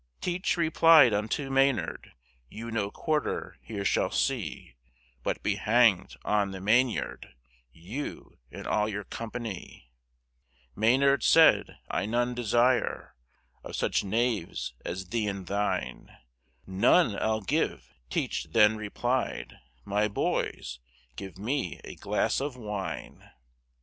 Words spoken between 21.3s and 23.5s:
me a Glass of Wine.